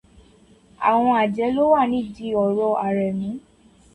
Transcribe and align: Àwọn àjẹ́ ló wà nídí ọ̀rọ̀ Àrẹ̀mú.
Àwọn 0.89 1.13
àjẹ́ 1.23 1.53
ló 1.55 1.63
wà 1.73 1.81
nídí 1.91 2.27
ọ̀rọ̀ 2.43 2.71
Àrẹ̀mú. 2.85 3.29